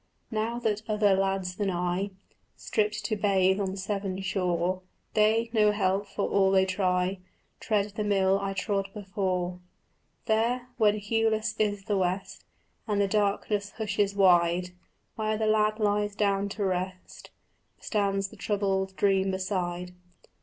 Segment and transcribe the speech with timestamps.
[0.31, 2.09] Now that other lads than I
[2.57, 4.81] Strip to bathe on Severn shore,
[5.13, 7.19] They, no help, for all they try,
[7.59, 9.59] Tread the mill I trod before.
[10.25, 12.45] There, when hueless is the west
[12.87, 14.71] And the darkness hushes wide,
[15.17, 17.29] Where the lad lies down to rest
[17.79, 19.93] Stands the troubled dream beside.